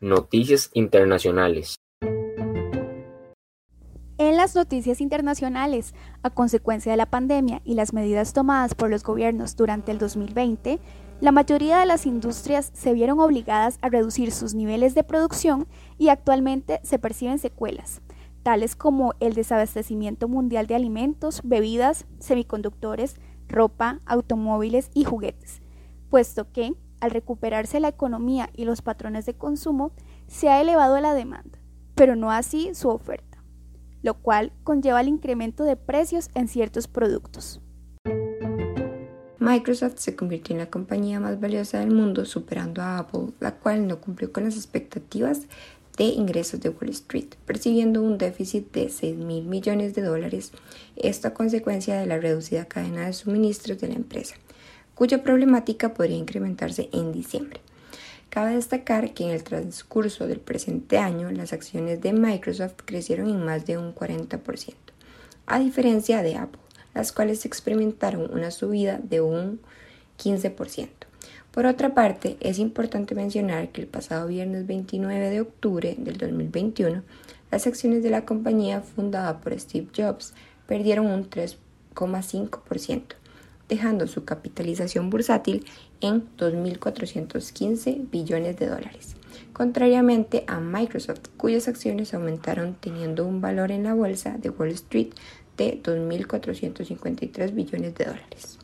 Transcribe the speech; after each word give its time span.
Noticias 0.00 0.70
internacionales. 0.74 1.76
En 4.18 4.36
las 4.36 4.54
noticias 4.54 5.00
internacionales, 5.00 5.94
a 6.22 6.30
consecuencia 6.30 6.92
de 6.92 6.98
la 6.98 7.06
pandemia 7.06 7.62
y 7.64 7.74
las 7.74 7.92
medidas 7.92 8.32
tomadas 8.32 8.74
por 8.74 8.90
los 8.90 9.02
gobiernos 9.02 9.56
durante 9.56 9.92
el 9.92 9.98
2020, 9.98 10.80
la 11.20 11.32
mayoría 11.32 11.78
de 11.78 11.86
las 11.86 12.06
industrias 12.06 12.70
se 12.74 12.92
vieron 12.92 13.20
obligadas 13.20 13.78
a 13.82 13.88
reducir 13.88 14.32
sus 14.32 14.54
niveles 14.54 14.94
de 14.94 15.04
producción 15.04 15.68
y 15.96 16.08
actualmente 16.08 16.80
se 16.82 16.98
perciben 16.98 17.38
secuelas, 17.38 18.02
tales 18.42 18.76
como 18.76 19.14
el 19.20 19.34
desabastecimiento 19.34 20.28
mundial 20.28 20.66
de 20.66 20.74
alimentos, 20.74 21.40
bebidas, 21.44 22.06
semiconductores, 22.18 23.16
ropa, 23.48 24.00
automóviles 24.06 24.90
y 24.92 25.04
juguetes, 25.04 25.62
puesto 26.10 26.50
que, 26.52 26.74
al 27.00 27.10
recuperarse 27.10 27.80
la 27.80 27.88
economía 27.88 28.50
y 28.54 28.64
los 28.64 28.82
patrones 28.82 29.26
de 29.26 29.34
consumo, 29.34 29.92
se 30.26 30.48
ha 30.48 30.60
elevado 30.60 31.00
la 31.00 31.14
demanda, 31.14 31.58
pero 31.94 32.16
no 32.16 32.30
así 32.30 32.74
su 32.74 32.88
oferta, 32.88 33.42
lo 34.02 34.14
cual 34.14 34.52
conlleva 34.62 35.00
el 35.00 35.08
incremento 35.08 35.64
de 35.64 35.76
precios 35.76 36.30
en 36.34 36.48
ciertos 36.48 36.88
productos. 36.88 37.60
Microsoft 39.44 39.98
se 39.98 40.16
convirtió 40.16 40.54
en 40.54 40.60
la 40.60 40.70
compañía 40.70 41.20
más 41.20 41.38
valiosa 41.38 41.80
del 41.80 41.90
mundo, 41.90 42.24
superando 42.24 42.80
a 42.80 42.98
Apple, 42.98 43.34
la 43.40 43.54
cual 43.54 43.86
no 43.86 44.00
cumplió 44.00 44.32
con 44.32 44.44
las 44.44 44.56
expectativas 44.56 45.42
de 45.98 46.04
ingresos 46.04 46.60
de 46.60 46.70
Wall 46.70 46.88
Street, 46.90 47.34
percibiendo 47.44 48.02
un 48.02 48.16
déficit 48.16 48.72
de 48.72 48.88
6 48.88 49.16
mil 49.16 49.44
millones 49.44 49.94
de 49.94 50.02
dólares, 50.02 50.52
esto 50.96 51.28
a 51.28 51.34
consecuencia 51.34 51.98
de 51.98 52.06
la 52.06 52.18
reducida 52.18 52.64
cadena 52.64 53.06
de 53.06 53.12
suministros 53.12 53.78
de 53.78 53.88
la 53.88 53.94
empresa, 53.94 54.34
cuya 54.94 55.22
problemática 55.22 55.94
podría 55.94 56.16
incrementarse 56.16 56.88
en 56.92 57.12
diciembre. 57.12 57.60
Cabe 58.30 58.56
destacar 58.56 59.14
que 59.14 59.24
en 59.24 59.30
el 59.30 59.44
transcurso 59.44 60.26
del 60.26 60.40
presente 60.40 60.98
año 60.98 61.30
las 61.30 61.52
acciones 61.52 62.00
de 62.00 62.12
Microsoft 62.12 62.82
crecieron 62.84 63.28
en 63.28 63.44
más 63.44 63.64
de 63.64 63.78
un 63.78 63.94
40%, 63.94 64.74
a 65.46 65.58
diferencia 65.58 66.22
de 66.22 66.36
Apple, 66.36 66.60
las 66.94 67.12
cuales 67.12 67.44
experimentaron 67.44 68.28
una 68.32 68.50
subida 68.50 68.98
de 68.98 69.20
un 69.20 69.60
15%. 70.18 70.88
Por 71.54 71.66
otra 71.66 71.94
parte, 71.94 72.36
es 72.40 72.58
importante 72.58 73.14
mencionar 73.14 73.68
que 73.68 73.80
el 73.82 73.86
pasado 73.86 74.26
viernes 74.26 74.66
29 74.66 75.30
de 75.30 75.40
octubre 75.40 75.94
del 75.96 76.16
2021, 76.16 77.04
las 77.52 77.68
acciones 77.68 78.02
de 78.02 78.10
la 78.10 78.24
compañía 78.24 78.80
fundada 78.80 79.40
por 79.40 79.56
Steve 79.60 79.86
Jobs 79.96 80.34
perdieron 80.66 81.06
un 81.06 81.30
3,5%, 81.30 83.02
dejando 83.74 84.06
su 84.06 84.24
capitalización 84.24 85.10
bursátil 85.10 85.66
en 86.00 86.22
2.415 86.36 88.08
billones 88.08 88.56
de 88.56 88.68
dólares, 88.68 89.16
contrariamente 89.52 90.44
a 90.46 90.60
Microsoft, 90.60 91.28
cuyas 91.36 91.66
acciones 91.66 92.14
aumentaron 92.14 92.76
teniendo 92.78 93.26
un 93.26 93.40
valor 93.40 93.72
en 93.72 93.82
la 93.82 93.94
bolsa 93.94 94.38
de 94.38 94.50
Wall 94.50 94.70
Street 94.70 95.08
de 95.56 95.82
2.453 95.82 97.52
billones 97.52 97.96
de 97.96 98.04
dólares 98.04 98.63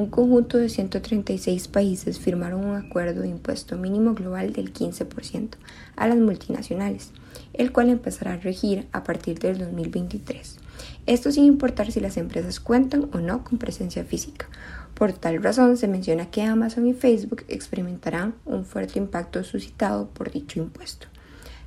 un 0.00 0.08
conjunto 0.08 0.56
de 0.56 0.70
136 0.70 1.68
países 1.68 2.18
firmaron 2.18 2.64
un 2.64 2.74
acuerdo 2.74 3.20
de 3.20 3.28
impuesto 3.28 3.76
mínimo 3.76 4.14
global 4.14 4.54
del 4.54 4.72
15% 4.72 5.50
a 5.94 6.08
las 6.08 6.16
multinacionales, 6.16 7.12
el 7.52 7.70
cual 7.70 7.90
empezará 7.90 8.32
a 8.32 8.36
regir 8.38 8.88
a 8.92 9.04
partir 9.04 9.38
del 9.38 9.58
2023. 9.58 10.56
Esto 11.04 11.30
sin 11.30 11.44
importar 11.44 11.92
si 11.92 12.00
las 12.00 12.16
empresas 12.16 12.60
cuentan 12.60 13.10
o 13.12 13.18
no 13.18 13.44
con 13.44 13.58
presencia 13.58 14.02
física. 14.04 14.48
Por 14.94 15.12
tal 15.12 15.42
razón 15.42 15.76
se 15.76 15.86
menciona 15.86 16.30
que 16.30 16.42
Amazon 16.42 16.86
y 16.86 16.94
Facebook 16.94 17.44
experimentarán 17.48 18.34
un 18.46 18.64
fuerte 18.64 18.98
impacto 18.98 19.44
suscitado 19.44 20.08
por 20.08 20.30
dicho 20.30 20.58
impuesto. 20.58 21.08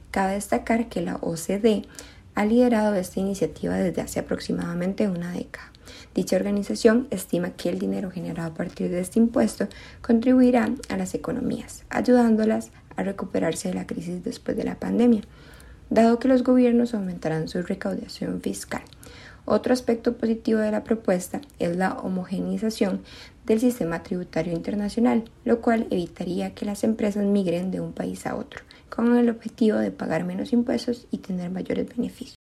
Cabe 0.10 0.34
destacar 0.34 0.90
que 0.90 1.02
la 1.02 1.18
OCDE 1.18 1.84
ha 2.34 2.46
liderado 2.46 2.96
esta 2.96 3.20
iniciativa 3.20 3.76
desde 3.76 4.02
hace 4.02 4.20
aproximadamente 4.20 5.08
una 5.08 5.32
década. 5.32 5.73
Dicha 6.14 6.36
organización 6.36 7.08
estima 7.10 7.52
que 7.52 7.70
el 7.70 7.80
dinero 7.80 8.12
generado 8.12 8.52
a 8.52 8.54
partir 8.54 8.90
de 8.90 9.00
este 9.00 9.20
impuesto 9.20 9.68
contribuirá 10.02 10.70
a 10.90 10.98
las 10.98 11.16
economías, 11.16 11.84
ayudándolas 11.90 12.72
a 12.96 13.04
recuperarse 13.04 13.70
de 13.70 13.76
la 13.76 13.88
crisis 13.88 14.24
después 14.24 14.56
de 14.58 14.64
la 14.64 14.80
pandemia, 14.80 15.22
dado 15.90 16.20
que 16.20 16.28
los 16.28 16.44
gobiernos 16.44 16.94
aumentarán 16.94 17.48
su 17.48 17.62
recaudación 17.62 18.42
fiscal. 18.42 18.84
Otro 19.46 19.74
aspecto 19.74 20.14
positivo 20.14 20.60
de 20.60 20.72
la 20.72 20.86
propuesta 20.86 21.42
es 21.60 21.76
la 21.76 21.94
homogeneización 21.94 23.02
del 23.46 23.60
sistema 23.60 24.02
tributario 24.02 24.54
internacional, 24.54 25.26
lo 25.44 25.60
cual 25.60 25.88
evitaría 25.92 26.54
que 26.54 26.66
las 26.66 26.86
empresas 26.86 27.26
migren 27.26 27.70
de 27.70 27.82
un 27.82 27.92
país 27.92 28.26
a 28.26 28.36
otro, 28.36 28.62
con 28.90 29.18
el 29.18 29.30
objetivo 29.30 29.78
de 29.78 29.92
pagar 29.92 30.24
menos 30.24 30.54
impuestos 30.54 31.08
y 31.12 31.18
tener 31.18 31.52
mayores 31.52 31.90
beneficios. 31.90 32.43